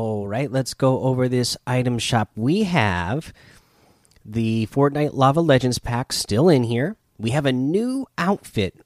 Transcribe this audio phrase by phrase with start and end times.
[0.00, 2.30] All right, let's go over this item shop.
[2.36, 3.32] We have
[4.24, 6.94] the Fortnite Lava Legends pack still in here.
[7.18, 8.76] We have a new outfit,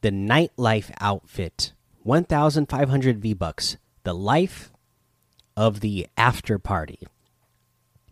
[0.00, 3.76] the Nightlife outfit, 1,500 V bucks.
[4.02, 4.72] The life
[5.56, 7.06] of the after party.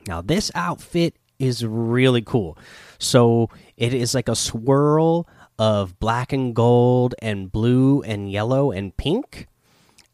[0.06, 2.56] Now, this outfit is really cool.
[2.96, 5.26] So, it is like a swirl
[5.58, 9.48] of black and gold and blue and yellow and pink.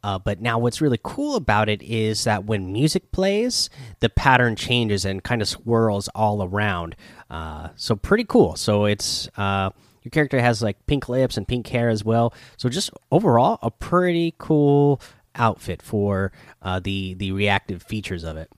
[0.03, 3.69] Uh, but now, what's really cool about it is that when music plays,
[4.01, 6.97] the pattern changes and kind of swirls all around.
[7.29, 8.57] Uh, so, pretty cool.
[8.57, 9.71] So, it's uh,
[10.03, 12.33] your character has like pink lips and pink hair as well.
[12.57, 15.03] So, just overall, a pretty cool
[15.35, 18.51] outfit for uh, the the reactive features of it.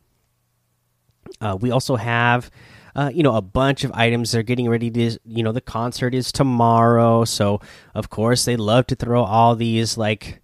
[1.40, 2.50] Uh, we also have
[2.94, 4.32] uh, you know, a bunch of items.
[4.32, 7.24] They're getting ready to, you know, the concert is tomorrow.
[7.24, 7.60] So,
[7.94, 10.41] of course, they love to throw all these like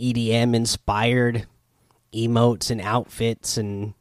[0.00, 1.46] EDM inspired
[2.12, 3.94] emotes and outfits and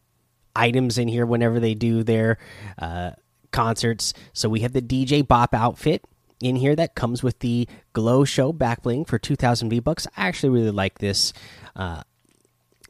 [0.55, 2.37] items in here whenever they do their
[2.79, 3.11] uh,
[3.51, 4.13] concerts.
[4.33, 6.03] So, we have the DJ Bop outfit
[6.41, 10.07] in here that comes with the Glow Show back bling for 2000 V bucks.
[10.15, 11.33] I actually really like this.
[11.75, 12.03] Uh,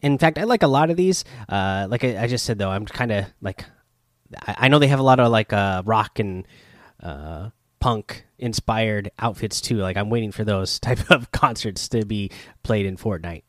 [0.01, 1.23] in fact, I like a lot of these.
[1.49, 3.65] Uh, like I, I just said, though, I'm kind of like
[4.45, 6.45] I, know they have a lot of like uh, rock and
[7.01, 9.77] uh, punk inspired outfits too.
[9.77, 12.31] Like I'm waiting for those type of concerts to be
[12.63, 13.43] played in Fortnite.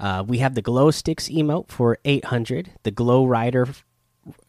[0.00, 3.68] Uh, we have the glow sticks emote for 800, the glow rider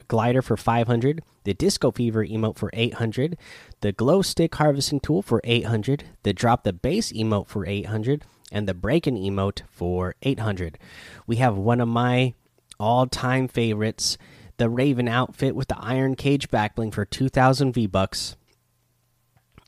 [0.07, 3.37] glider for 500, the disco fever emote for 800,
[3.81, 8.67] the glow stick harvesting tool for 800, the drop the bass emote for 800, and
[8.67, 10.77] the breaking emote for 800.
[11.25, 12.33] We have one of my
[12.79, 14.17] all time favorites
[14.57, 18.35] the Raven outfit with the Iron Cage backbling for 2,000 V bucks.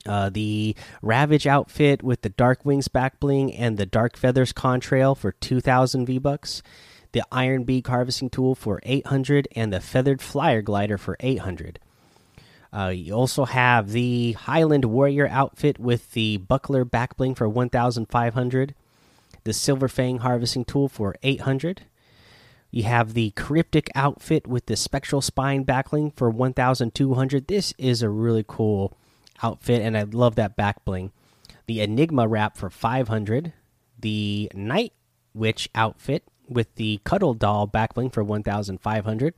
[0.06, 5.31] Uh, the Ravage outfit with the Dark Wings backbling and the Dark Feathers contrail for
[5.34, 6.61] 2,000 V bucks.
[7.11, 11.80] The Iron Beak harvesting tool for 800 and the Feathered Flyer glider for 800.
[12.73, 18.76] Uh, you also have the Highland Warrior outfit with the Buckler backbling for 1,500.
[19.45, 21.83] The Silver Fang harvesting tool for 800
[22.76, 27.48] you have the cryptic outfit with the spectral spine backbling for 1200.
[27.48, 28.98] This is a really cool
[29.41, 31.11] outfit, and I love that back bling.
[31.67, 33.53] The Enigma wrap for 500.
[33.99, 34.93] The Night
[35.33, 39.33] Witch outfit with the Cuddle Doll back bling for 1500.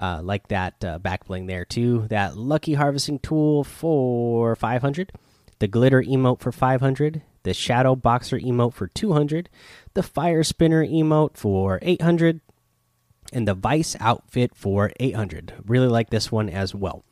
[0.00, 2.06] Uh, like that uh, back bling there too.
[2.08, 5.12] That Lucky Harvesting Tool for 500.
[5.58, 9.48] The Glitter emote for 500 the Shadow Boxer emote for 200,
[9.94, 12.40] the Fire Spinner emote for 800,
[13.32, 15.54] and the Vice outfit for 800.
[15.66, 17.04] Really like this one as well.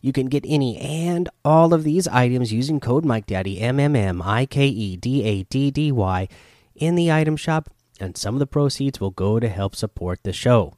[0.00, 4.22] You can get any and all of these items using code MikeDaddy, M M M
[4.22, 6.28] I K E D A D D Y,
[6.74, 10.32] in the item shop, and some of the proceeds will go to help support the
[10.32, 10.74] show.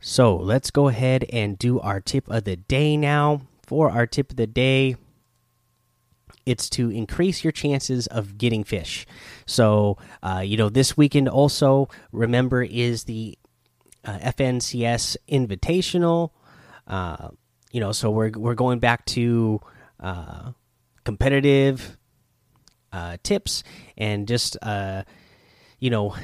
[0.00, 3.42] So let's go ahead and do our tip of the day now.
[3.66, 4.96] For our tip of the day,
[6.46, 9.06] it's to increase your chances of getting fish.
[9.44, 13.36] So, uh, you know, this weekend also, remember, is the
[14.04, 16.30] uh, FNCS Invitational.
[16.86, 17.28] Uh,
[17.72, 19.60] you know, so we're we're going back to
[20.00, 20.52] uh,
[21.04, 21.96] competitive
[22.92, 23.62] uh, tips
[23.96, 25.02] and just uh,
[25.78, 26.14] you know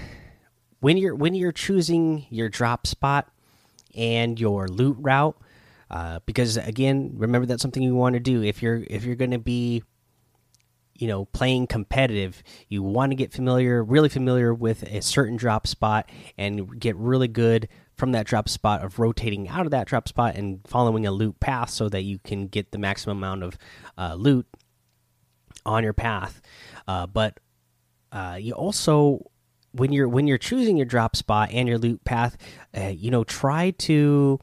[0.80, 3.30] when you're when you're choosing your drop spot
[3.94, 5.36] and your loot route.
[5.90, 9.30] Uh, because again, remember that's something you want to do if you're if you're going
[9.30, 9.82] to be
[10.96, 15.66] you know playing competitive you want to get familiar really familiar with a certain drop
[15.66, 20.08] spot and get really good from that drop spot of rotating out of that drop
[20.08, 23.58] spot and following a loot path so that you can get the maximum amount of
[23.96, 24.46] uh, loot
[25.64, 26.40] on your path.
[26.86, 27.38] Uh, but
[28.12, 29.30] uh, you also
[29.72, 32.36] when you're when you're choosing your drop spot and your loot path
[32.76, 34.38] uh, you know try to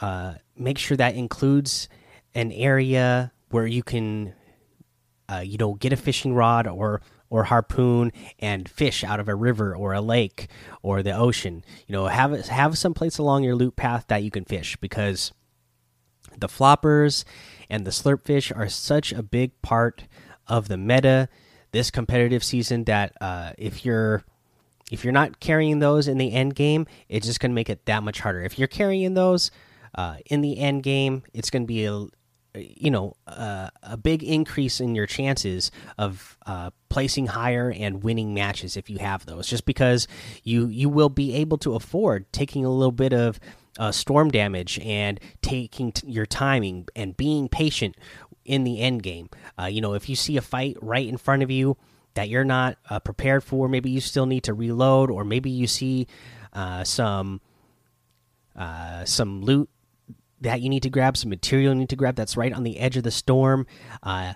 [0.00, 1.88] uh, make sure that includes
[2.34, 4.32] an area where you can
[5.30, 9.34] uh, you know, get a fishing rod or or harpoon and fish out of a
[9.34, 10.48] river or a lake
[10.82, 11.64] or the ocean.
[11.86, 15.32] You know, have have some place along your loot path that you can fish because
[16.36, 17.24] the floppers
[17.70, 20.04] and the slurp fish are such a big part
[20.46, 21.28] of the meta
[21.72, 24.24] this competitive season that uh, if you're
[24.90, 27.86] if you're not carrying those in the end game, it's just going to make it
[27.86, 28.42] that much harder.
[28.42, 29.52] If you're carrying those
[29.94, 32.06] uh, in the end game, it's going to be a,
[32.54, 38.34] you know uh, a big increase in your chances of uh, placing higher and winning
[38.34, 40.08] matches if you have those just because
[40.42, 43.38] you you will be able to afford taking a little bit of
[43.78, 47.96] uh, storm damage and taking your timing and being patient
[48.44, 49.28] in the end game
[49.60, 51.76] uh, you know if you see a fight right in front of you
[52.14, 53.68] that you're not uh, prepared for.
[53.68, 56.08] Maybe you still need to reload, or maybe you see
[56.52, 57.40] uh, some
[59.04, 59.70] some loot
[60.40, 62.78] that you need to grab, some material you need to grab that's right on the
[62.78, 63.66] edge of the storm.
[64.02, 64.34] Uh,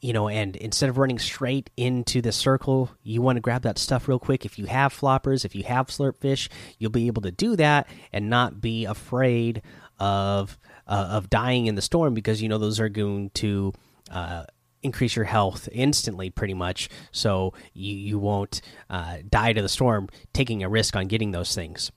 [0.00, 3.78] you know, and instead of running straight into the circle, you want to grab that
[3.78, 4.44] stuff real quick.
[4.44, 7.88] If you have floppers, if you have slurp fish, you'll be able to do that
[8.12, 9.62] and not be afraid
[10.00, 13.72] of uh, of dying in the storm because you know those are going to
[14.10, 14.44] uh,
[14.82, 16.88] increase your health instantly, pretty much.
[17.12, 21.54] So you you won't uh, die to the storm taking a risk on getting those
[21.54, 21.92] things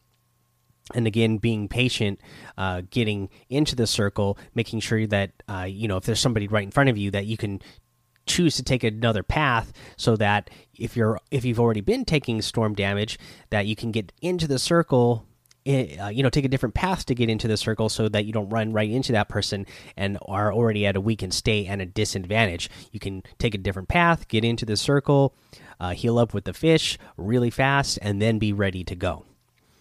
[0.93, 2.19] and again being patient
[2.57, 6.63] uh, getting into the circle making sure that uh, you know if there's somebody right
[6.63, 7.61] in front of you that you can
[8.25, 12.73] choose to take another path so that if you're if you've already been taking storm
[12.73, 13.17] damage
[13.49, 15.25] that you can get into the circle
[15.65, 18.25] eh, uh, you know take a different path to get into the circle so that
[18.25, 19.65] you don't run right into that person
[19.97, 22.69] and are already at a weakened state and a disadvantage.
[22.91, 25.35] You can take a different path get into the circle
[25.79, 29.25] uh, heal up with the fish really fast and then be ready to go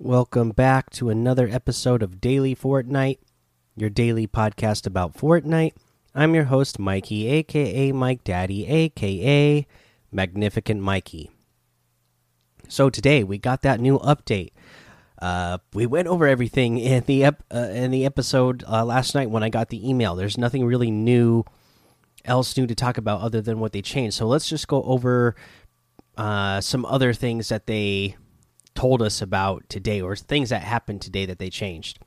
[0.00, 3.18] Welcome back to another episode of Daily Fortnite,
[3.74, 5.72] your daily podcast about Fortnite.
[6.14, 9.66] I'm your host, Mikey, aka Mike Daddy, aka
[10.12, 11.32] Magnificent Mikey.
[12.68, 14.50] So today we got that new update.
[15.20, 19.30] Uh, we went over everything in the ep uh, in the episode uh, last night
[19.30, 20.14] when I got the email.
[20.14, 21.42] There's nothing really new,
[22.24, 24.16] else new to talk about other than what they changed.
[24.16, 25.34] So let's just go over
[26.16, 28.14] uh, some other things that they
[28.78, 31.98] told us about today or things that happened today that they changed.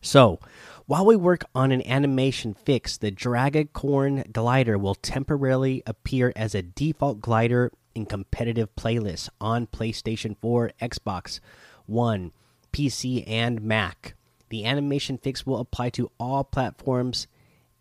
[0.00, 0.38] So,
[0.86, 6.62] while we work on an animation fix, the Dragacorn glider will temporarily appear as a
[6.62, 11.40] default glider in competitive playlists on PlayStation 4, Xbox
[11.86, 12.30] One,
[12.72, 14.14] PC, and Mac.
[14.50, 17.26] The animation fix will apply to all platforms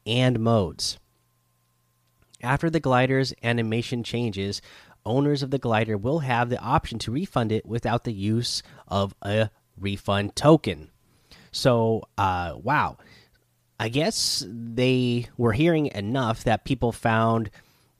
[0.08, 0.98] and modes.
[2.42, 4.60] After the glider's animation changes,
[5.08, 9.16] owners of the glider will have the option to refund it without the use of
[9.24, 9.50] a
[9.80, 10.92] refund token.
[11.52, 12.98] So, uh, wow.
[13.80, 17.50] I guess they were hearing enough that people found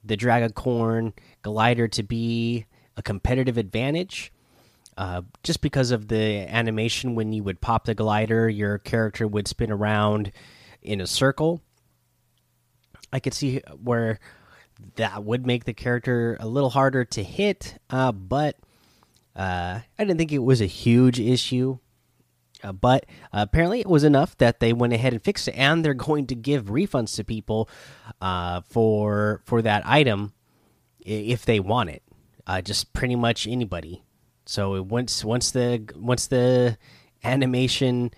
[0.04, 1.14] the Dragacorn
[1.44, 2.66] glider to be
[2.96, 4.32] a competitive advantage.
[4.98, 9.48] Uh, just because of the animation, when you would pop the glider, your character would
[9.48, 10.32] spin around
[10.82, 11.62] in a circle.
[13.14, 14.20] I could see where
[14.96, 18.58] that would make the character a little harder to hit, uh, but
[19.36, 21.78] uh, I didn't think it was a huge issue.
[22.64, 25.86] Uh, but uh, apparently, it was enough that they went ahead and fixed it, and
[25.86, 27.70] they're going to give refunds to people
[28.20, 30.34] uh, for for that item
[31.00, 32.02] if they want it.
[32.48, 34.04] Uh, just pretty much anybody.
[34.48, 36.78] So once once the once the
[37.24, 38.12] animation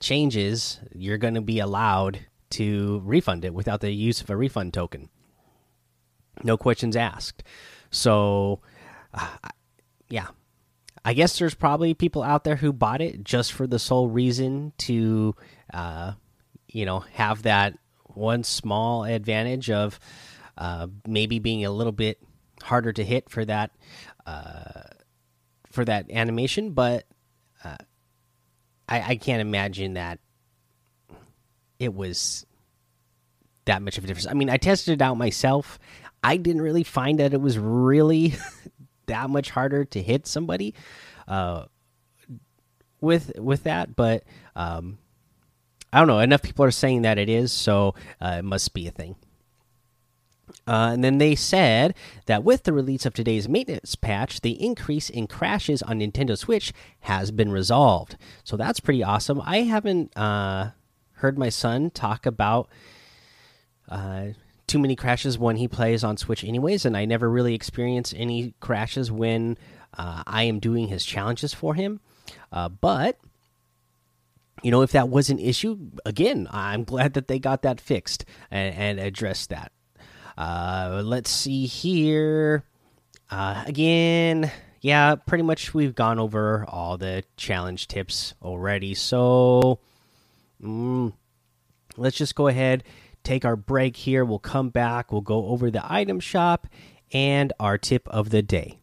[0.00, 4.74] changes, you're going to be allowed to refund it without the use of a refund
[4.74, 5.08] token
[6.42, 7.42] no questions asked.
[7.90, 8.60] So,
[9.14, 9.36] uh,
[10.08, 10.28] yeah,
[11.04, 14.72] I guess there's probably people out there who bought it just for the sole reason
[14.78, 15.34] to,
[15.72, 16.12] uh,
[16.68, 17.74] you know, have that
[18.04, 19.98] one small advantage of
[20.56, 22.18] uh, maybe being a little bit
[22.62, 23.70] harder to hit for that
[24.26, 24.82] uh,
[25.70, 27.04] for that animation, but
[27.64, 27.76] uh,
[28.88, 30.20] I, I can't imagine that
[31.78, 32.46] it was
[33.64, 34.26] that much of a difference.
[34.26, 35.78] I mean, I tested it out myself.
[36.22, 38.34] I didn't really find that it was really
[39.06, 40.74] that much harder to hit somebody
[41.26, 41.64] uh,
[43.00, 44.24] with with that, but
[44.54, 44.98] um,
[45.92, 46.20] I don't know.
[46.20, 49.16] Enough people are saying that it is, so uh, it must be a thing.
[50.66, 51.94] Uh, and then they said
[52.26, 56.72] that with the release of today's maintenance patch, the increase in crashes on Nintendo Switch
[57.00, 58.16] has been resolved.
[58.44, 59.40] So that's pretty awesome.
[59.44, 60.70] I haven't uh,
[61.14, 62.68] heard my son talk about
[63.88, 64.28] uh,
[64.72, 68.54] too many crashes when he plays on Switch, anyways, and I never really experience any
[68.60, 69.58] crashes when
[69.98, 72.00] uh, I am doing his challenges for him.
[72.50, 73.18] Uh, but
[74.62, 75.76] you know, if that was an issue,
[76.06, 79.72] again, I'm glad that they got that fixed and, and addressed that.
[80.38, 82.64] Uh, let's see here.
[83.30, 84.50] Uh, again,
[84.80, 88.94] yeah, pretty much we've gone over all the challenge tips already.
[88.94, 89.80] So
[90.62, 91.12] mm,
[91.98, 92.84] let's just go ahead,
[93.22, 94.24] take our break here.
[94.24, 95.12] We'll come back.
[95.12, 96.66] We'll go over the item shop
[97.12, 98.78] and our tip of the day.